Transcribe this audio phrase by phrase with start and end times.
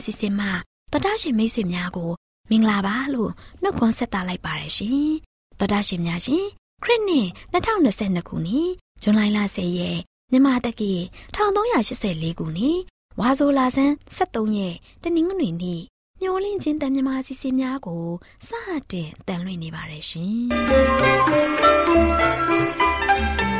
[0.00, 0.52] AWR မျော်လင့်ခြင်းတန်လွင်စီစဉ်မှာ
[0.92, 2.10] တော်တာရှင်မိတ်ဆွေများကို
[2.50, 3.30] မင်္ဂလာပါလို့
[3.62, 5.10] နှုတ်ခွန်းဆက်သလိုက်ပါတယ်ရှင်
[5.58, 6.44] တော်တာရှင်များရှင်
[6.82, 8.70] ခရစ်နှစ်2022ခုနှစ်
[9.02, 9.98] ဇွန်လ10ရက်
[10.30, 10.92] မြန်မာတက္ကီ
[11.34, 12.78] 1384ခုနှစ်
[13.20, 15.82] ဝါဆိုလာဆန်း73ရက်တနင်္ဂနွေနေ့
[16.20, 18.04] မျော်လင့်ခြင်းတန်မြမာစီစဉ်များကို
[18.48, 18.50] စ
[18.92, 23.59] တင်တန်လွင်နေပါတယ်ရှင်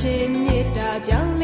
[0.00, 1.37] ဟော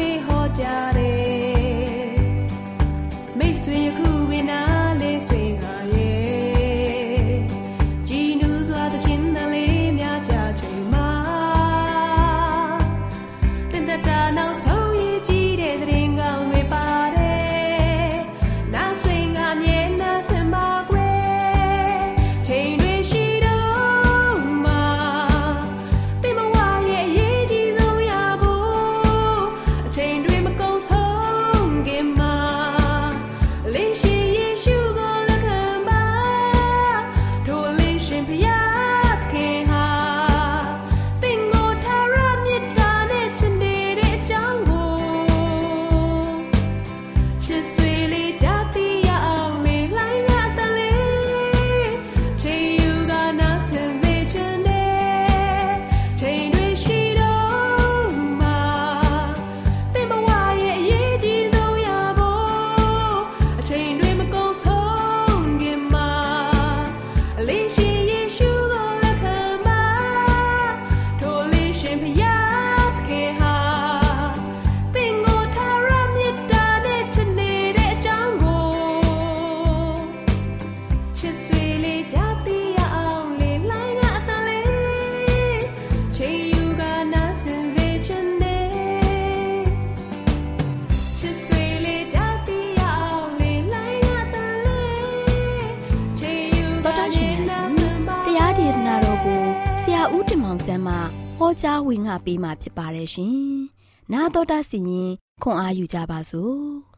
[102.15, 103.35] ကြားဝင်ငါပေးมาဖြစ်ပါတယ်ရှင်။
[104.13, 105.11] နာတော်တာစီရင်
[105.43, 106.55] ခွန်အားယူကြပါစို့။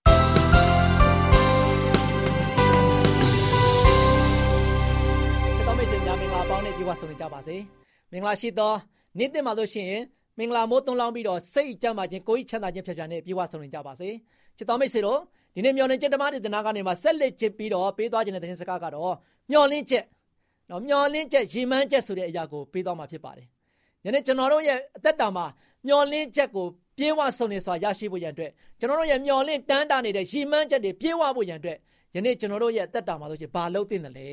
[7.10, 7.56] နေကြပါစေ
[8.12, 8.74] မင်္ဂလာရှိသော
[9.18, 10.04] နေ့တင်မှာလို့ရှိရင်
[10.38, 14.10] မင်္ဂလာမိုးသွန်းလောင်းပြီးတော့စိတ်ကြမ်းပါခြင်းကိုယ်ချမ်းသာခြင်းဖြတ်ဖြတ်နဲ့ပြေဝဆုံနေကြပါစေ
[14.58, 15.20] ချစ်တော်မိတ်ဆွေတို့
[15.56, 19.14] ဒီနေ့မျော်လင့်ချက်ဓမ္မဒေသနာကနေမှဆက်လက်ချစ်ပြီးတော့ပေးသွားခြင်းတဲ့သတင်းစကားကတော့
[19.52, 20.06] မျော်လင့်ချက်
[20.70, 23.48] နော်မျော်လင့်ချက်ရည်မှန်းချက်ဆိုတဲ့အရာကိုပေးသွားမှာဖြစ်ပါတယ်
[24.06, 25.46] ယနေ့ကျွန်တော်တို့ရဲ့အသက်တာမှာ
[25.88, 26.68] မျော်လင့်ချက်ကို
[26.98, 31.78] ပြေဝဆုံနေစွာရရှိဖို့ရန်အတွက်ကျွန်တော်တို့ရဲ့မျော်လင့်တန်းတာနေတဲ့ရည်မှန်းချက်တွေပြေဝဖို့ရန်အတွက်
[32.16, 34.30] ယနေ့ကျွန်တော်တို့ရဲ့အသက်တာမှာဆိုချင်ဘာလုပ်သင့်တယ်လဲ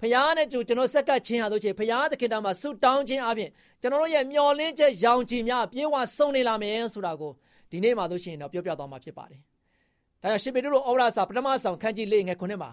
[0.00, 7.32] ဖခင်နဲ့ကျွန်တော်ဆက်ကပ်ခြင်းဟာဆိုချင်ဖခင်သခင်တော်မှာဆုတောင်းခြင်းအပြင်ကျွန်တော်တို့ရဲ့မျော်လင့်ချက်ရောင်ချီများပြေဝဆုံနေလာမယ်ဆိုတာကို
[7.70, 9.40] ဒီနေ့မှာဆိုရှင်တော့ပြောပြသွားမှာဖြစ်ပါတယ်။
[10.22, 12.70] ဒါကြောင့်ရှင်ပေတုတို့ဩဝါစာပထမဆောင်ခန်းကြီးလေးငယ်ခုနှစ်မှာ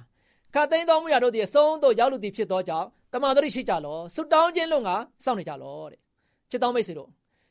[0.56, 4.90] ခတ်သိမ်းတော်မူရာတို့သည်အဆုံးသို့ရောက်လူသည်ဖြစ်သောကြောင့်တမန်တော်ရှိကြလောဆုတောင်းခြင်းလုံးက
[5.24, 6.00] စောင့်နေကြလောတဲ့။
[6.50, 7.10] ချစ်တော်မိတ်ဆွေတို့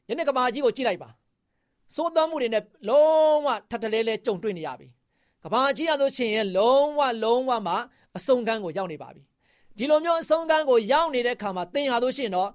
[0.08, 1.08] ယနေ့ကမာကြီးကိုကြည့်လိုက်ပါ။
[1.94, 4.88] စိုးတော်မှုတွေနဲ့လုံးဝထပ်တလဲလဲကြုံတွေ့နေရပြီ။
[5.42, 7.74] ကဘာကြီးရဆိုရှင်ရဲ့လုံးဝလုံးဝမှ
[8.16, 9.22] အဆုံးကန်းကိုရောက်နေပါပြီ။
[9.76, 12.50] ဒီလိုမျိုးအဆုံးကန်းကိုရောက်နေတဲ့ခါမှာသင်ဟာဆိုရှင်တော့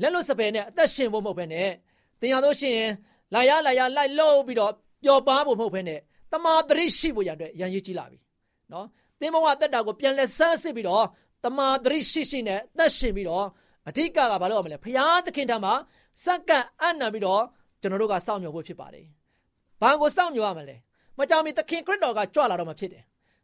[0.00, 1.68] လက်လွတ်စပယ်နဲ့အသက်ရှင်ဖို့မဟုတ်ဘဲနဲ့
[2.20, 2.80] သင်ဟာဆိုရှင်
[3.34, 4.72] လာရလာရလိုက်လို့ပြီးတော့
[5.02, 6.00] ပျော်ပါဖို့မဟုတ်ဘဲနဲ့
[6.32, 8.18] တမာတရိရှိဖို့ရတဲ့ရန်ရည်ကြီးလာပြီ
[8.72, 8.86] နော်
[9.20, 11.04] သင်ဘဝတက်တာကိုပြန်လဲဆန်းစစ်ပြီးတော့
[11.44, 13.46] တမာတရိရှိရှိနဲ့သက်ရှင်ပြီးတော့
[13.88, 15.74] အဓိကကဘာလို့ရမလဲဖရာသခင်ထံမှာ
[16.24, 17.42] စက္ကန့်အံ့နံပြီးတော့
[17.80, 19.06] ကျွန်တော်တို့ကစောင့်မျှော်ဖို့ဖြစ်ပါတယ်
[19.80, 20.76] ဘာကိုစောင့်မျှော်ရမလဲ
[21.18, 23.02] မကြောင်မီသခင်ခရစ်တော်ကကြွလာတော့မှဖြစ်တယ်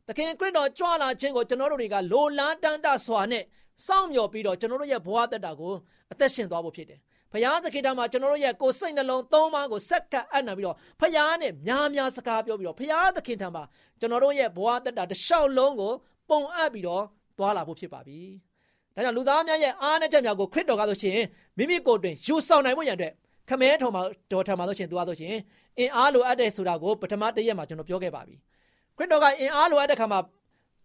[0.09, 3.45] သခင်ခရစ်တော်ကြွလာခြင်းကိုကျွန်တော်တို့တွေကလိုလားတန်တစွာနဲ့
[3.87, 5.73] စောင့်မျှော်ပြီးတော့ကျွန်တော်တို့ရဲ့ဘဝတက်တာကို
[6.13, 7.01] အသက်ရှင်သွားဖို့ဖြစ်တယ်
[7.35, 13.63] ဘုရားသခင်တမှာကျွန်တော်တို့ရဲ့ကိုယ်စိတ်နှလုံးသုံးပါးကိုစက္ကပ်အပ်နာပြီးတော့ဘုရားနဲ့များများစကားပြောပြီးတော့ဘုရားသခင်တမှာ
[14.01, 15.93] ကျွန်တော်တို့ရဲ့ဘဝတက်တာတစ်လျှောက်လုံးကို
[16.29, 17.05] ပုံအပ်ပြီးတော့
[17.39, 18.21] သွားလာဖို့ဖြစ်ပါပြီ။
[18.95, 21.19] ဒါကြောင့်လူသားများရဲ့အားနဲ့ချက်များကိုခရစ်တော်ကဆိုရှင်
[21.59, 23.13] မိမိကိုယ်တွင်ယူဆောင်နိုင်ဖို့ရန်အတွက်
[23.49, 24.03] ခမဲထုံမှာ
[24.33, 25.35] တော်ထံမှာဆိုရှင်သူကဆိုရှင်
[25.79, 28.35] အင်အားလိုအပ်တဲ့ဆိုတာကိုပထမတစ်ရက်မှာကျွန်တော်ပြောခဲ့ပါပြီ။
[28.97, 30.21] ခရစ်တော်ကအင်အားလိုအပ်တဲ့ခါမှာ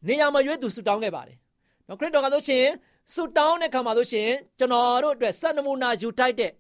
[0.08, 1.38] နေရာမှာရွေးသူဆူတောင်းခဲ့ပါတယ်။
[1.88, 2.66] နော်ခရစ်တော်ကဆိုရှင်
[3.14, 4.30] ဆုတောင်းတဲ့ခါမှာဆိုရှင်
[4.60, 6.52] ကျွန်တော်တို့အတွက်စံနမူနာယူထိုက်တဲ့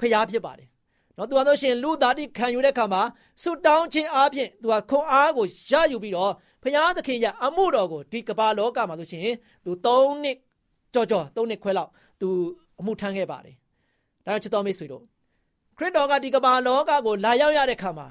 [0.00, 0.68] ဖရားဖြစ်ပါတယ်။
[1.16, 3.02] နော်သူကဆိုရှင်လူသားတိခံယူတဲ့ခါမှာ
[3.42, 6.32] ဆုတောင်းခြင်းအပြင်သူကခွန်အားကိုရယူပြီးတော့
[6.62, 9.22] ဖရားသခင်ရဲ့အမှုတော်ကိုဒီကမ္ဘာလောကမှာဆိုရှင်
[9.64, 10.36] သူ၃နှစ်
[10.94, 11.90] ကြော်ကြော်၃နှစ်ခွဲလောက်
[12.20, 12.28] သူ
[12.80, 13.56] အမှုထမ်းခဲ့ပါတယ်။
[14.24, 15.02] ဒါကြောင့်ချစ်တော်မိတ်ဆွေတို့
[15.78, 18.06] ခရစ်တော်ကဒီကမ္ဘာလောကကိုလာရောက်ရတဲ့ခါမှာ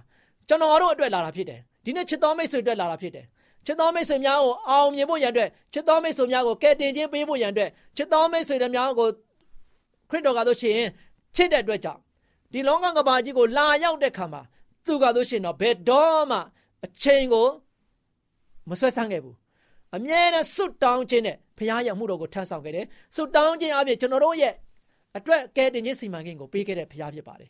[0.47, 3.25] ကျွန်တော်တို့အတွက်လာတာဖြစ်တယ်။ဒီနေ့ချစ်တော်မိတ်ဆွေအတွက်လာတာဖြစ်တယ်
[3.67, 9.07] ချစ်တော်မိတ်ဆွေများကိုအောင်မြင်ဖို့ရန်အတွက်ချစ်တော်မိတ်ဆွေများကိုကယ်တင်ခြင်းပေးဖို့ရန်အတွက်ချစ်တော်မိတ်ဆွေတွေများကို
[10.09, 10.79] ခရစ်တော်ကဆိုရှင်
[11.35, 12.01] ချစ်တဲ့အတွက်ကြောင့်
[12.51, 14.41] ဒီလောကကဘာကြီးကိုလာရောက်တဲ့ခါမှာ
[14.85, 16.37] သူကဆိုရှင်တော့ဘယ်တော့မှ
[16.85, 17.47] အချိန်ကို
[18.69, 19.35] မဆွဲဆန်းခဲ့ဘူး
[19.95, 22.85] အမြဲတမ်းစွတ်တောင်းခြင်းနဲ့ဘုရားရဲ့မှုတော်ကိုထမ်းဆောင်ခဲ့တယ်
[23.15, 24.53] စွတ်တောင်းခြင်းအပြင်ကျွန်တော်တို့ရဲ့
[25.17, 27.49] အတွက်ကယ်တင်ခြင်းစီမံကိန်းကိုပေးခဲ့တဲ့ဘုရားဖြစ်ပါတယ်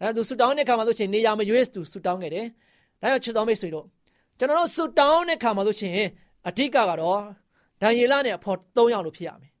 [0.00, 2.46] အဲဒါသူစွတ်တောင်းတဲ့ခါမှာဆိုရှင်နေရာမရွေးသူစွတ်တောင်းခဲ့တယ်
[3.02, 3.86] ဒါကြောင့်ချစ်တော်မိတ်ဆွေတို့
[4.38, 5.94] ကျွန်တော်တို့ဆူတောင်းတဲ့ခါမှာဆိုရှင်
[6.48, 7.20] အဓိကကတော့
[7.82, 9.52] ဒံယေလနဲ့အဖော်၃ယောက်လို့ဖြစ်ရမယ်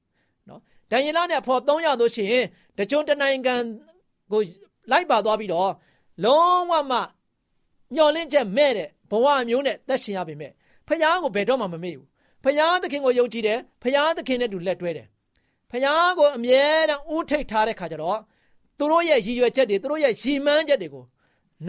[0.48, 0.60] နော်
[0.90, 2.42] ဒံယေလနဲ့အဖော်၃ယောက်ဆိုရှင်
[2.78, 3.54] တကြွတနိုင်ငံ
[4.32, 4.40] ကို
[4.90, 5.70] လိုက်ပါသွားပြီးတော့
[6.24, 6.98] လုံးဝမှ
[7.94, 10.52] မျောလင့်ချက်မဲ့တဲ့ဘဝမျိုးနဲ့သက်ရှင်ရပေမဲ့
[10.88, 12.06] ဖယားကိုဘယ်တော့မှမမေ့ဘူး
[12.44, 15.06] ဖယားသခင်ကိုယုံကြည်တယ်ဖယားသခင်နဲ့တူလက်တွဲတယ်
[15.70, 18.18] ဖယားကိုအမြဲတမ်းဥထိတ်ထားတဲ့ခါကျတော့
[18.78, 21.04] သူတို့ရဲ့ရည်ရွယ်ချက်တွေသူတို့ရဲ့ရည်မှန်းချက်တွေကို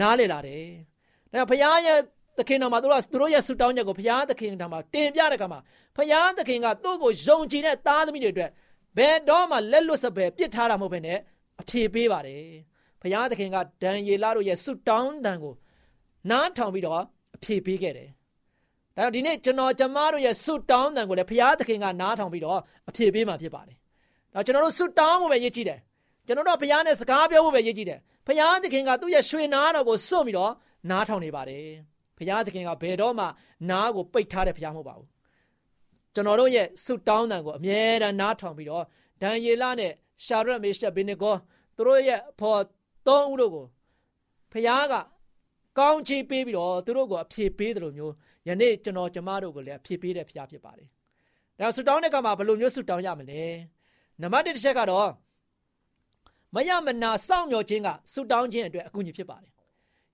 [0.00, 0.64] နားလည်လာတယ်
[1.32, 1.98] ဒါဖယားရဲ့
[2.38, 5.60] သခင်တော်မှာသူတို့ကသူတို့ရဲ့ဆုတောင်းချက်ကိုဘုရားသခင်တော်မှာတင်ပြတဲ့အခါမှာ
[5.96, 8.50] ဘုရားသခင်ကသူ့ကိုယုံကြည်တဲ့သားသမီးတွေအတွက်
[8.96, 11.18] ဘယ်တော့မှလက်လွတ်စပယ်ပြစ်ထားတာမဟုတ်ဘဲနဲ့
[11.60, 12.42] အဖြေပေးပါတယ်
[13.02, 15.54] ဘုရားသခင်ကဒံယေလတို့ရဲ့ဆုတောင်းတန်ကို
[16.30, 17.02] နားထောင်ပြီးတော့
[17.36, 18.08] အဖြေပေးခဲ့တယ်
[18.96, 23.76] ဒါကြောင့်ဒီနေ့ကျွန်တော်ကျမတို့ရဲ့ဆုတောင်းတန်ကိုလည်းဘုရားသခင်ကနားထောင်ပြီးတော့အဖြေပေးမှာဖြစ်ပါတယ်
[24.34, 25.80] ဒါကျွန်တော်တို့ဆုတောင်းဖို့ပဲရည်ကြည်တယ်
[26.26, 30.52] ကျွန်တော်တို့ဘုရားနဲ့စကားပြောဖို့ပဲရည်ကြည်တယ်ဘုရားသခင်ကသူ့ရဲ့ရွှေနာတော်ကိုစွန့်ပြီးတော့
[30.90, 31.66] နားထောင်နေပါတယ်
[32.18, 33.26] ဘုရားသခင်ကဘယ်တော့မှ
[33.70, 35.08] နားကိုပိတ်ထားတဲ့ဘုရားမဟုတ်ပါဘူး
[36.14, 38.84] ကျွန်တော်တို့ရဲ့ဆုတောင်းတန်ကိုအမြဲတမ်းနားထောင်ပြီးတော့
[39.22, 39.92] ဒံယေလနဲ့
[40.24, 41.34] ရှာရက်မေရှက်ဘေနေကော
[41.76, 42.60] သူတို့ရဲ့ဖော်
[43.06, 43.66] သုံးဦးတို့ကို
[44.52, 44.94] ဘုရားက
[45.78, 48.14] ကောင်းချီးပေးပြီးတော့သူတို့ကိုအဖြေပေးတယ်လို့မျိုး
[48.48, 50.88] ယနေ့ကျွန်တော်ကျမတို့ကိုလည်းအဖြေပေးတဲ့ဘုရားဖြစ်ပါတယ်။
[51.58, 53.42] ဒါဆုတောင်းတဲ့ကမှာဘယ်လိုမျိုးဆုတောင်းရမလဲ။
[54.20, 55.08] နံပါတ်1တစ်ချက်ကတော့
[56.54, 59.52] မယမနာစောင့်မျှော်ခြင်းကဆုတောင်းခြင်းအတွက်အကူအညီဖြစ်ပါတယ်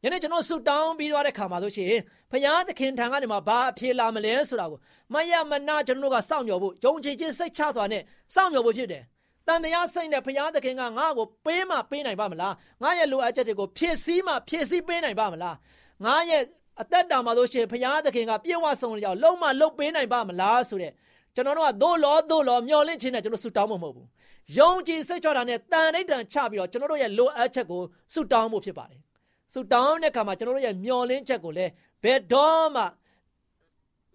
[0.05, 1.95] ယနေ့ကျွန်တော်ဆုတောင်းပြီးသွားတဲ့ခါမှာဆိုရှင်
[2.31, 4.79] ဘုရားသခင်ထံကနေမှဘာအဖြေလာမလဲဆိုတာကို
[5.13, 8.03] မယမနာကျွန်တော်တို့ကစောင့်မျှော်ဖို့ယုံကြည်ခြင်းစိတ်ချစွာနဲ့
[8.35, 9.03] စောင့်မျှော်ဖို့ဖြစ်တယ်။
[9.47, 15.55] တန်တရားစိတ်နဲ့ဘုရားသခင်ကငါ့ကိုပေးမှပေးနိုင်ပါမလား။ငါရဲ့လိုအပ်ချက်တွေကိုဖြည့်ဆည်းမှဖြည့်ဆည်းပေးနိုင်ပါမလား။
[16.05, 16.43] ငါရဲ့
[16.83, 20.93] အသက်တာမှာဆိုရှင်ဘုရားသခင်ကပြေဝဆုံးကြောင်လုံးမလုံးပေးနိုင်ပါမလားဆိုတဲ့
[21.35, 24.07] ကျွန်တော်တို့ကသို့လောသို့လောမျောလင့်ခြင်းနဲ့ကျွန်တော်ဆုတောင်းမှာမဟုတ်ဘူး။
[24.59, 27.83] ယုံကြည်စိတ်ချတာနဲ့တန်ဋိဌံချပြီးတော့ကျွန်တော်တို့ရဲ့လိုအပ်ချက်ကို
[28.13, 29.04] ဆုတောင်းဖို့ဖြစ်ပါတယ်
[29.53, 31.71] ဆူတောင်းတဲ့အခါမှာကျွန်တော်တို့ရဲ့မျောလင်းချက်ကိုလည်း
[32.03, 32.83] ဘယ်တော့မှ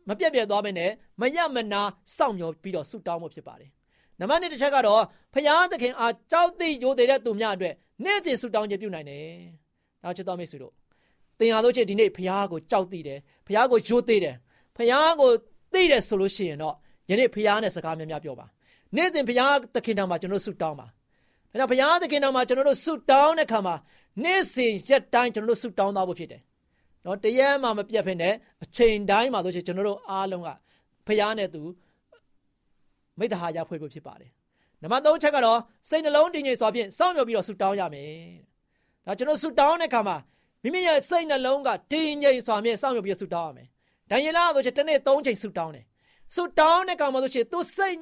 [0.07, 1.81] မပြတ်ပြတ်သွားမနဲ့မရမနာ
[2.17, 3.69] စောင့်မျှော်ပြီးတော့ဆူတောင်းဖို့ဖြစ်ပါတယ်။
[4.19, 9.25] ဒါနံပါတ်1တစ်ချက်ကတော့ဖရာသခင်အားကြောက်သိရိုသေတဲ့သူများအတွက်နေ့စဉ်ဆုတောင်းခြင်းပြုနိုင်တယ်။
[10.03, 10.73] နောက်ချစ်တော်မိတ်ဆွေတို့
[11.39, 14.35] သင်ဟာတို့ချင်းဒီနေ့ဖရာကိုကြောက်သိတယ်ဖရာကိုရိုသေတယ်
[14.77, 15.29] ဖရာကို
[15.73, 16.75] သိတယ်ဆိုလို့ရှိရင်တော့
[17.09, 18.45] ယနေ့ဖရာနဲ့စကားများများပြောပါ
[18.95, 23.75] နေ့စဉ်ဖရာသခင်တော်မှာကျွန်တော်ဆုတောင်းပါဒါကြောင့်ဘုရားသခင်တော်မှာကျွန်တော်တို့ဆုတောင်းတဲ့ခါမှာ
[24.23, 26.41] နေ့စဉ်ရက်တိုင်းကျွန်တော်တို့ဆုတောင်းသားဖို့ဖြစ်တယ်။
[27.05, 28.29] နော်တရက်မှမပြတ်ဖ ೇನೆ
[28.63, 30.49] အချိန်တိုင်းမှာဆိုရှင်ကျွန်တော်တို့အားလုံးက
[31.07, 31.61] ဘုရားနဲ့သူ
[33.19, 34.31] မိတ္တဟာရဖွဲ့ဖို့ဖြစ်ပါတယ်။
[34.81, 35.59] နံပါတ်3ချက်ကတော့
[35.89, 38.11] စိတ်နှလုံးတည်ငြိမ်စွာဖြင့်စောင့်မျှော်ပြီးတော့ဆုတောင်းရမယ်။
[39.05, 40.17] ဒါကျွန်တော်ဆုတောင်းတဲ့ခါမှာ
[40.63, 43.67] မိမိရဲ့စိတ်နှလုံးကတည်ငြိမ်စွာဖြင့်စောင့်မျှော်ပြီးဆုတောင်းရမယ်။
[44.09, 45.85] ဒံယေလဆိုရှင်တစ်နေ့3ချိန်ဆုတောင်းတယ်။
[46.35, 47.97] ဆုတောင်းတဲ့ခါမှာဆိုရှင်သူစိတ်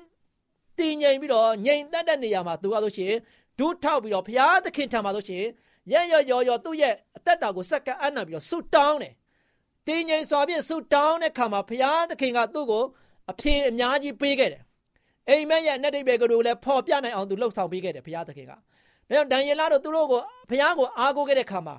[0.79, 3.13] တည်ငြိမ်ပြီးတော့ငြိမ်သက်တဲ့နေရာမှာသူကဆိုရှင်
[3.59, 5.45] ဒုထောက်ပြီးတော့ဘုရားသခင်ထံမှာဆိုရှင်
[5.93, 9.13] ရရရော်ရော်သူ့ရဲ့အသက်တာကိုစက္ကန့်အနံပြီးတော့ဆုတောင်းတယ်။
[9.87, 12.83] တင်းငိမ်စွာဖြင့်ဆုတောင်းတဲ့ခါမှာဘုရားသခင်ကသူ့ကို
[13.31, 14.63] အဖြေအများကြီးပေးခဲ့တယ်။
[15.29, 18.53] အိမ်မက်ရဲ့နဲ့တိတ်ပဲကလေးလည်းဖော်ပြနိုင်အောင်သူလှုပ်ဆောင်ပေးခဲ့တယ်ဘုရားသခင်က။
[19.09, 21.75] ဒါကြောင့်ဒံယေလတို့သူတို့ကိုဘုရားကိုအားကိုးခဲ့တဲ့ခါမှာ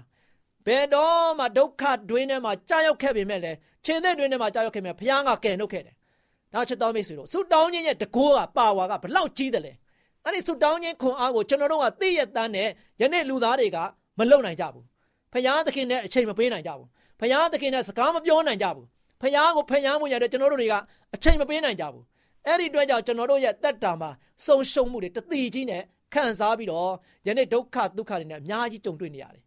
[0.66, 5.94] ဘယ်တော့မှဒုက္ခတွင်းထဲမှာကြာရောက်ခဲ့ပေမဲ့လည်းခြေသက်တွင်းထဲမှာကြာရောက်ခဲ့ပေမဲ့ဘုရားကကယ်နှုတ်ခဲ့တယ်။
[6.54, 9.72] နောက်ချက်တော်မိတ်ဆွေတို့ဆုတောင်းခြင်းရဲ့တကိုးကပါဝါကဘလောက်ကြီးတယ်လဲ။
[10.24, 12.68] အဲ့ဒီဆုတောင်းခြင်းခွန်အားကိုကျွန်တော်တို့ကသိရတန်းနဲ့
[13.00, 13.78] ယနေ့လူသားတွေက
[14.18, 14.84] မလုံနိုင်ကြဘူး
[15.32, 16.87] ဖယားသခင်နဲ့အချိန်မပေးနိုင်ကြဘူး
[17.20, 18.87] ဖယားသခင်နဲ့စကားမပြောနိုင်ကြဘူး
[19.22, 20.75] ဖယားကိုဖယားမှုရတဲ့ကျွန်တော်တို့တွေက
[21.14, 22.04] အချိန်မပေးနိုင်ကြဘူး
[22.46, 24.10] အဲ့ဒီအတွက်ကြောင့်ကျွန်တော်တို့ရဲ့တက်တာမှာ
[24.46, 25.82] စုံရှုံမှုတွေတတိကြီးနဲ့
[26.14, 26.90] ခံစားပြီးတော့
[27.26, 29.42] ယနေ့ဒုက္ခဒုက္ခတွေနဲ့အများကြီးကြုံတွေ့နေရတယ်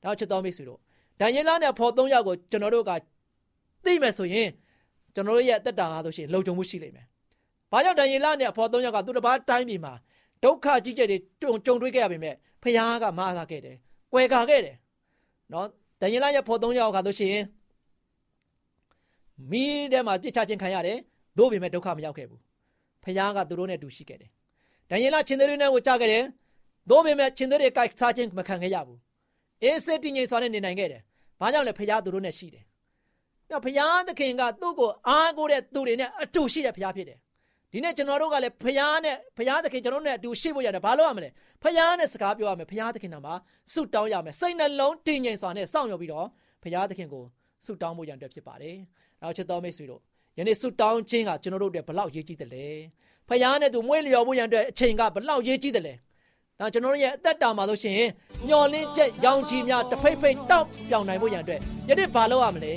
[0.02, 0.80] ။ဒါချစ်တော်မိတ်ဆွေတို့
[1.20, 2.92] ဒံယေလနဲ့ဖော်သုံးယောက်ကိုကျွန်တော်တို့က
[3.84, 4.48] သိမယ်ဆိုရင်
[5.14, 7.06] ကျွန်တော်တို့ရဲ့တက်တာဟာဆိုရှင်လုံခြုံမှုရှိလိမ့်မယ်။
[7.72, 9.92] ဘာကြောင့်ဒံယေလနဲ့ဖော်သုံးယောက်ကသူတစ်ပါးတိုင်းပြည်မှာ
[10.44, 13.76] ဒုက္ခကြီးကျယ်တွေကြုံကြုံတွေ့ခဲ့ရပေမဲ့ဖခင်ကမအားသာခဲ့တယ်။
[14.16, 14.76] ကွယ်ကာခဲ့တယ်။
[15.52, 15.66] နော်
[16.00, 17.36] ဒန်ယေလရဲ့ဖော်သုံးယောက်ကဆိုရှင်
[19.50, 20.98] မိထဲမှာပြစ်ချခြင်းခံရတယ်။
[21.38, 22.40] သို့ပေမဲ့ဒုက္ခမရောက်ခဲ့ဘူး။
[23.04, 24.30] ဖခင်ကသူတို့နဲ့တူရှိခဲ့တယ်။
[24.90, 26.24] ဒန်ယေလချင်းသေးတွေနဲ့ကိုကြားခဲ့တယ်။
[26.90, 28.98] သို့ပေမဲ့ချင်းသေးတွေကိုက်စားခြင်းမခံခဲ့ရဘူး။
[29.62, 31.00] အေးစစ်တည်ငြိမ်စွာနဲ့နေနိုင်ခဲ့တယ်။
[31.40, 32.64] ဘာကြောင့်လဲဖခင်သူတို့နဲ့ရှိတယ်။
[33.50, 37.18] နော်ဖခင်သခင်ကသူ့ကိုအားကိုးတဲ့သူတွေနဲ့အတူရှိတဲ့ဖခင်ဖြစ်တယ်
[37.72, 41.30] ဒီနေ့ကျွန်တော်တို့ကလည်းဖရားနဲ့ဖရားသခင်ကျွန်တော်တို့နဲ့အတူရှိဖို့ရတယ်ဘာလို့ရမလဲ
[41.62, 43.34] ဖရားနဲ့စကားပြောရမယ်ဖရားသခင်နာမှာ
[43.72, 46.26] ဆုတောင်းရမယ်စိတ်နှလုံးတည်ငြိမ်စွာနဲ့စောင့်မျှော်ပြီးတော့
[46.62, 47.24] ဖရားသခင်ကို
[47.64, 48.76] ဆုတောင်းဖို့ရန်အတွက်ဖြစ်ပါတယ်
[49.22, 50.00] နောက်ချစ်တော်မိတ်ဆွေတို့
[50.38, 52.66] ယနေ့ဆုတောင်းခြင်းကကျွန်တော်တို့အတွက်ဘလောက်ရေးကြီးတယ်လဲ
[53.28, 55.94] ဖရားနဲ့သူမွေးလျော်ဖို့ရန်အတွက်အချိန်ကဘလောက်ရေးကြီးတယ်လဲ
[56.60, 58.10] ဒါကျွန်တော်တို့ရဲ့အသက်တာမှာလို့ရှိရင်
[58.48, 62.74] ညှော်လင်းချက်ရောင်ချီများတဖိတ်ဖိတ်တောက်ပြောင်နိုင်ဖို့ရန်အတွက်ယနေ့ဘာလုပ်ရမလဲ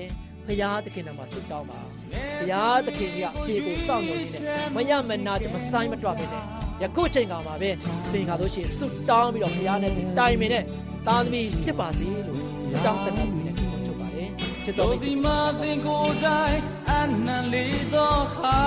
[0.47, 6.43] ဖရားသခင်နာမှာဆုတောင်းပါ ဘုရားသခင်ကြီးအဖြေကိုစောင့်နေနေမရမနာမဆိုင်မတွပဲနဲ့
[6.81, 7.69] ယခုချိန်ကမှာပဲ
[8.11, 10.63] သင်္ကာတို့ရှိဆုတောင်းပြီးတော့ဘုရားနဲ့တိုင်ပင်နဲ့
[11.07, 12.39] သားသမီးဖြစ်ပါစေလို့
[12.71, 14.29] ဆုတောင်းဆက်တာပြီးတဲ့ဒီကိုချုပ်ပါတယ်
[14.63, 16.57] ချစ်တော်မိတ်ဆွေမာသင်ကိုယ်တိုင်
[16.89, 16.93] အ
[17.25, 18.59] နံလေးသောခါ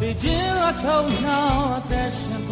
[0.00, 2.42] ဒီကျင်းအထုံနှောင်းအသက်ရှင်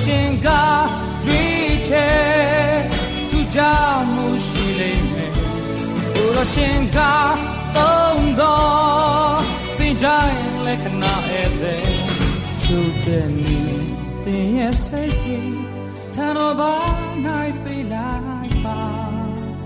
[0.00, 0.48] ရရှင်က
[1.26, 2.80] ရွေးချယ်
[3.30, 5.32] သူကြောင့်မှုရှိလိမ့်မယ်
[6.14, 6.98] ဘုရရှင်က
[7.76, 9.40] သုံးတော်
[9.78, 11.84] သင်တိုင်းလက္ခဏာဧည့်သည်
[12.62, 13.60] ချုပ်တဲ့နေ
[14.24, 15.58] တင်ရဲ့စိတ်ကြီး
[16.14, 16.74] ထန်တော်ဘာ
[17.24, 18.12] နိုင်ပေးလို
[18.46, 18.80] က်ပါ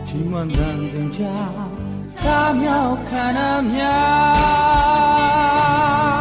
[0.07, 1.23] ချီးမွမ်းတဲ့တင်ကြ
[2.25, 6.14] တာမြောက်ခန္ဓာများ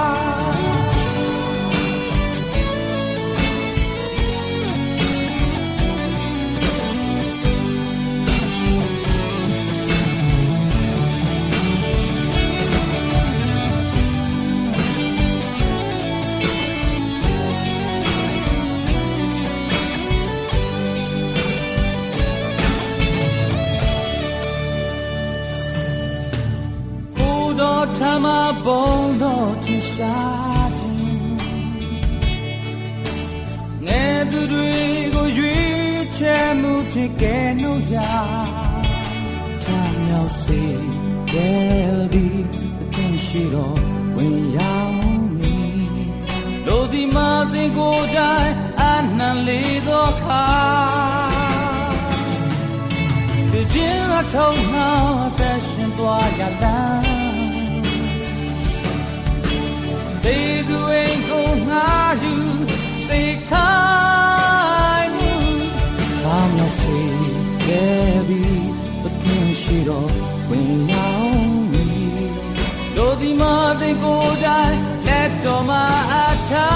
[73.93, 76.15] င်ကိုယ်တိုင်လက်တော်မှာအ
[76.49, 76.69] ထာ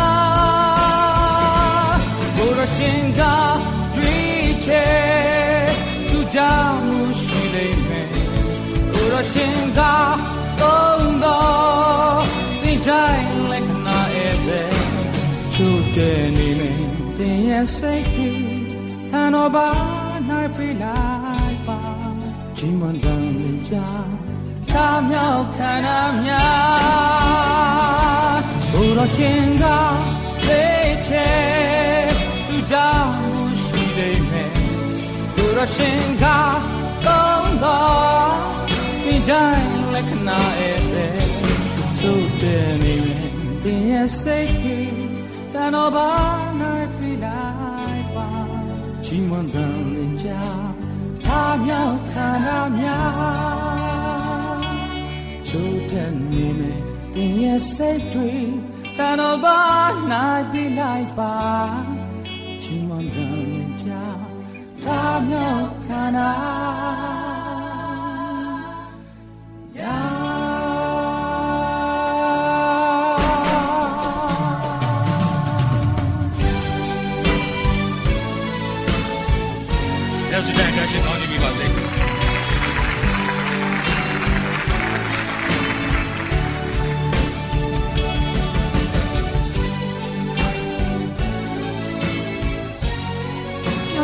[2.35, 3.21] ဘုရားရှင်က
[3.95, 4.87] တွေ့ချေ
[6.09, 8.07] သူကြောင့်ရှိလိမ့်မယ်
[8.91, 9.81] ဘုရားရှင်က
[10.59, 12.21] တုံးတော်
[12.61, 14.61] ဒီတိုင်းလက်နာရဲ့ပဲ
[15.53, 16.81] ချုပ်တဲ့နေမယ်
[17.17, 18.45] တင်ရဲ့စိတ်ကြီး
[19.11, 19.69] တန်တော်ပါ
[20.29, 20.99] နိုင်ပြလို
[21.51, 21.79] က်ပါ
[22.57, 23.85] Jimandang Ninja
[24.77, 28.37] သာမြောက်ခန္ဓာများ
[28.71, 29.65] ဘုရားရှင်က
[30.47, 31.29] သေးချေ
[32.47, 33.15] သူကြောင့်
[33.61, 34.51] ရှိနေမယ်
[35.35, 36.25] ဘုရားရှင်က
[37.05, 38.35] ကောင်းတော်
[39.03, 41.19] ဒီတိုင်းလက်ခဏဧည့်သည်
[41.99, 43.31] ချို့တဲ့နေမယ်
[43.63, 44.95] တင်ရဲ့စိတ်ကြီး
[45.53, 46.11] တန်တော်ဘာ
[46.59, 48.29] နိုင်ပြလိုက်ပါ
[49.05, 50.43] ချိန်မှန်တယ်ကြာ
[51.25, 53.96] သာမြောက်ခန္ဓာများ
[55.47, 56.81] ချိုးတဲ့နေမယ်
[57.13, 58.33] တင်ရဲ့စိတ်တွေ
[58.97, 59.61] တန်တော့ဘာ
[60.11, 61.37] နိုင်ပြလိုက်ပါ
[62.61, 64.05] ချီးမွမ်းတယ်ကြာ
[64.83, 67.16] သာမြောက်ခန္ဓာ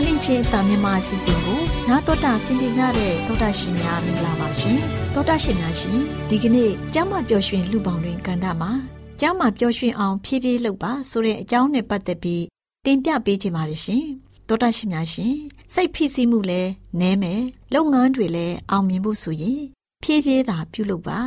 [0.03, 4.77] မျော်လင့်ခြင်းတာမြန်မာအစီအစဉ်ကိုနာတော်တာဆင်ကြကြတဲ့သောတာရှင်များမင်္ဂလာပါရှင်
[5.13, 8.71] သောတာရှင်များရှင်ဒီကနေ့ကျမ်းမာပျော်ရွှင်လူပေါင်းတွင်ကန္တာမှာ
[9.19, 12.43] ကျမ်းမာပျော်ရွှင်အောင်ဖြည်းဖြည်းလုပ်ပါဆိုတဲ့အကြောင်းနဲ့ပတ်သက်ပြီး
[12.85, 14.03] တင်ပြပေးချင်ပါတယ်ရှင်
[14.47, 15.33] သောတာရှင်များရှင်
[15.73, 19.61] စိတ်ဖိစီးမှုလည်းနည်းမယ်လုပ်ငန်းတွေလည်းအောင်မြင်ဖို့ဆိုရင်
[20.03, 21.19] ဖြည်းဖြည်းသာပြုလုပ်ပါ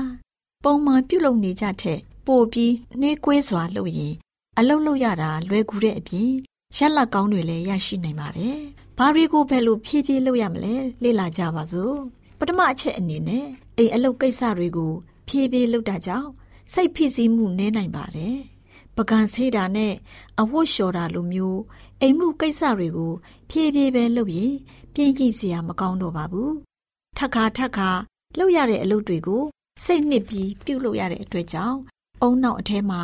[0.64, 4.14] ပုံမှန်ပြုလုပ်နေကြတဲ့ပို့ပြီးနှေးကွေးစွာလုပ်ရင်
[4.58, 6.32] အလုပ်လုပ်ရတာလွယ်ကူတဲ့အပြင်
[6.78, 8.58] ရက်လက်ကောင်းတွေလည်းရရှိနိုင်ပါတယ်။
[8.98, 11.96] ဘာတွေကိုဘယ်လိုဖြည်းဖြည်းလုပ်ရမလဲလေ့လာကြပါစို့။
[12.38, 14.92] ပထမအချက်အနေနဲ့အိမ်အလုပ်ကိစ္စတွေကို
[15.28, 16.30] ဖြည်းဖြည်းလုပ်တာကြောင့်
[16.72, 18.36] စိတ်ဖိစီးမှုနည်းနိုင်ပါတယ်။
[18.96, 19.92] ပကံဆေးတာနဲ့
[20.40, 21.60] အဝတ်လျှော်တာလိုမျိုး
[22.00, 23.12] အိမ်မှုကိစ္စတွေကို
[23.50, 24.54] ဖြည်းဖြည်းပဲလုပ်ရင်
[24.94, 26.50] ပြင်းကြည့်စရာမကောင်းတော့ပါဘူး။
[27.16, 27.90] ထပ်ခါထပ်ခါ
[28.38, 29.42] လုပ်ရတဲ့အလုပ်တွေကို
[29.84, 31.78] စိတ်နှစ်ပြီးပြုတ်လုပ်ရတဲ့အတွက်ကြောင့်
[32.22, 33.02] အုံနောက်အထဲမှာ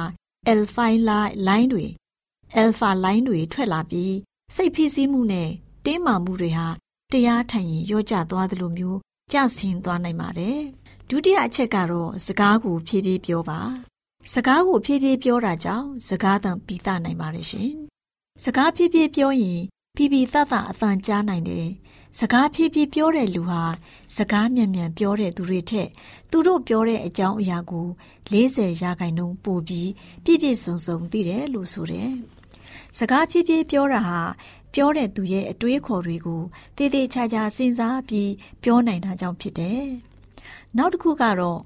[0.59, 0.79] L5
[2.57, 4.15] လိုင်းတွေ alpha line တွေထွက်လာပြီး
[4.55, 5.51] စိတ်ဖိစီးမှုနဲ့
[5.85, 6.69] တင်းမာမှုတွေဟာ
[7.12, 8.99] တရားထိုင်ရင်ရောကျသွားသလိုမျိုး
[9.33, 10.59] ကျဆင်းသွားနိုင်ပါတယ်။
[11.09, 13.61] ဒုတိယအချက်ကတော့စကားကိုဖြည်းဖြည်းပြောပါ။
[14.33, 17.73] စကားကိုဖြည်းဖြည်းပြောတာကြောင့်စကားသံပြီးသားနိုင်ပါတယ်ရှင်။
[18.45, 19.61] စကားဖြည်းဖြည်းပြောရင်
[19.97, 21.69] ဖြည်းဖြည်းသသအသံကြားနိုင်တယ်။
[22.19, 23.62] စကားဖြည်းဖြည်းပြောတဲ့လူဟာ
[24.17, 25.88] စကားမြန်မြန်ပြောတဲ့သူတွေထက်
[26.31, 27.87] သူတို့ပြောတဲ့အကြောင်းအရာကို
[28.33, 29.91] 40ရာခိုင်နှုန်းပိုပြီး
[30.25, 32.12] ပြည့်ပြည့်စုံစုံသိတယ်လို့ဆိုတယ်။
[32.98, 34.20] စကားဖြည်းဖြည်းပြောတာဟာ
[34.74, 36.42] ပြောတဲ့သူရဲ့အတွေးခေါ်တွေကို
[36.76, 38.31] တည်တည်ချာချာစဉ်းစားပြီး
[38.62, 39.85] ပြောနိုင်တာကြောင့်ဖြစ်တယ်။
[40.76, 41.61] နောက်တစ်ခုကတော့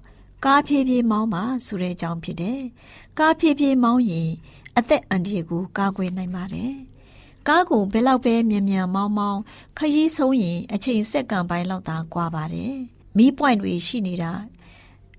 [0.44, 2.60] ကားဖြည်းဖြည်းမောင်းပါဆိုတဲ့အကြောင်းဖြစ်တယ်။
[3.18, 4.30] ကားဖြည်းဖြည်းမောင်းရင်
[4.76, 6.72] အသက်အန္တရာယ်ကိုကာကွယ်နိုင်ပါတယ်။
[7.48, 9.40] ကားကိုဘယ်လောက်ပဲမြန်မြန်မောင်းမောင်း
[9.78, 12.74] ခရီးဆုံးရင်အချိန်စက္ကန့်ပိုင်းလောက်သာကွာပါတယ်။
[13.16, 14.32] မီးပွိုင်တွေရှိနေတာ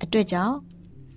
[0.04, 0.56] အတွက်ကြောင့်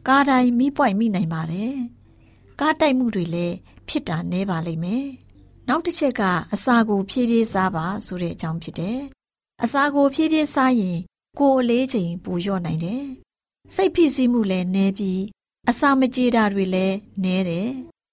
[0.09, 1.75] ကားတိုင်းမီးပွိုင်မိနိုင်ပါတယ်။
[2.61, 3.57] ကားတိုက်မှုတွေလည်း
[3.91, 5.07] ဖြစ်တာနည်းပါလိမ့်မယ်။
[5.69, 6.23] နောက်တစ်ချက်က
[6.55, 8.99] အစာကိုဖြည်းဖြည်းစားပါဆိုတဲ့အကြောင်းဖြစ်တယ်။
[9.65, 10.99] အစာကိုဖြည်းဖြည်းစားရင်
[11.39, 13.05] ကိုယ်အလေးချိန်ပိုလျော့နိုင်တယ်။
[13.75, 15.23] စိတ်ဖိစီးမှုလည်းနည်းပြီး
[15.71, 17.71] အစာမကြေတာတွေလည်းနည်းတယ်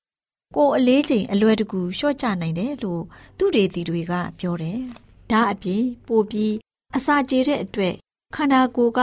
[0.55, 3.03] ။ကိုယ်အလေးချိန်အလွယ်တကူလျှော့ချနိုင်တယ်လို့
[3.37, 4.79] သူတွေတီတွေကပြောတယ်။
[5.31, 6.53] ဒါအပြင်ပိုပြီး
[6.95, 7.95] အစာကြေတဲ့အတွက်
[8.35, 8.99] ခန္ဓာကိုယ်က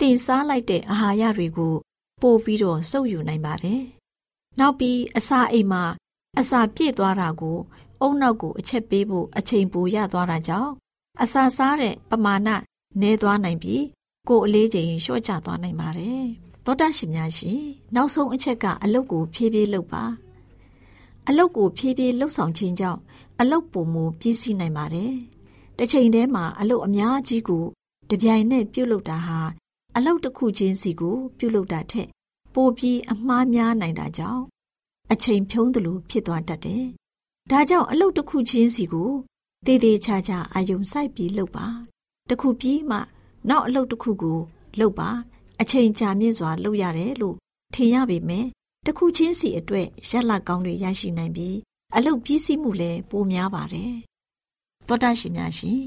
[0.00, 1.74] တင်စားလိုက်တဲ့အာဟာရတွေကို
[2.22, 3.82] ပို့ပြီးတော့စုပ်ယူနိုင်ပါတယ်။
[4.58, 5.84] နောက်ပြီးအစာအိမ်မှာ
[6.40, 7.58] အစာပြည့်သွားတာကို
[8.00, 10.72] အုံနောက်ကိုအချက်ပေးဖို့အချိန်ပိုရသွားတာကြောင့်
[11.22, 12.48] အစာစားတဲ့ပမာဏ
[13.00, 13.82] နည်းသွားနိုင်ပြီး
[14.28, 16.24] ကိုယ်အလေးချိန်လျှော့ချသွားနိုင်ပါတယ်။
[16.64, 17.60] သောတာရှင်များရှင်
[17.94, 20.04] နောက်ဆုံးအချက်ကအလုတ်ကိုဖြည်းဖြည်းလုပ်ပါ။
[21.28, 23.00] အလုတ်ကိုဖြည်းဖြည်းလှုပ်ဆောင်ခြင်းကြောင့်
[23.40, 25.12] အလုတ်ပုံမူပြည့်စည်နိုင်ပါတယ်။
[25.78, 27.64] တစ်ချိန်တည်းမှာအလုတ်အများကြီးကို
[28.10, 29.40] တပြိုင်နက်ပြုတ်လုပ်တာဟာ
[29.96, 32.08] အလုတ်တစ်ခုချင်းစီကိုပြုတ်လုပ်တာထက်
[32.54, 34.42] ပိုပြီးအမှားများနိုင်တာကြောင့်
[35.12, 36.84] အချိန်ဖြုံးသလိုဖြစ်သွားတတ်တယ်။
[37.50, 39.10] ဒါကြောင့်အလုပ်တစ်ခုချင်းစီကို
[39.66, 41.66] တည်တည်ချာချာအာယုံစိုက်ပြီးလုပ်ပါ။
[42.28, 42.98] တစ်ခုပြီးမှ
[43.48, 44.40] နောက်အလုပ်တစ်ခုကို
[44.80, 45.10] လုပ်ပါ
[45.60, 47.36] အချိန်ကြာမြင့်စွာလုပ်ရတယ်လို့
[47.74, 48.46] ထင်ရပေမဲ့
[48.86, 51.56] တစ်ခုချင်းစီအတွက်ရက်လက်ကောင်းတွေရရှိနိုင်ပြီး
[51.96, 53.94] အလုပ်ပြီးစီးမှုလည်းပိုများပါတယ်။
[54.86, 55.82] သောတာရှင်များရှင်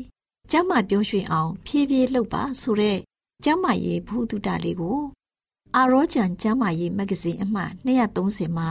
[0.51, 2.97] ကျမ်းမာပြောရွှင်အောင် ဖြည်းဖြည်းလှုပ်ပါဆိုတဲ့
[3.43, 4.99] ကျမ်းမာရေးဘုဒ္ဓတာလေးကို
[5.75, 8.69] အာရောဂျန်ကျမ်းမာရေးမဂ္ဂဇင်းအမှတ်230မှာ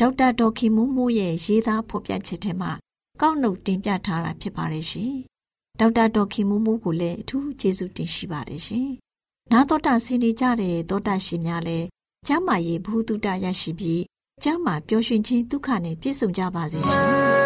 [0.00, 2.72] ဒေါက်တာဒေါ်ခင်မိုးမိုးရဲ့ရေးသားဖော်ပြချက်ထဲမှာ
[3.20, 5.14] ကောက်နှုတ်တင်ပြထားတာဖြစ်ပါတယ်ရှင်။
[5.80, 8.88] ဒေါက်တာဒေါ်ခင်မိုးမိုးကိုလည်းအထူးကျေးဇူးတင်ရှိပါတယ်ရှင်။
[9.52, 11.86] နာတော်တာစီနေကြတဲ့သောတာရှင်များလည်း
[12.26, 14.02] ကျမ်းမာရေးဘ ഹു တုတရရှိပြီး
[14.42, 17.44] ကျမ်းမာပျော်ရွှင်ခြင်းဒုက္ခနဲ့ပြည့်စုံကြပါစေရှင်။